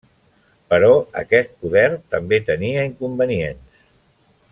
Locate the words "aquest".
1.21-1.53